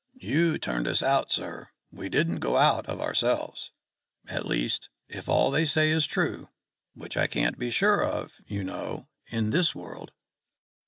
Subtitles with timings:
[0.17, 3.69] You turned us out, sir; we didn't go out of ourselves.
[4.25, 6.49] At least, if all they say is true,
[6.95, 10.11] which I can't be sure of, you know, in this world."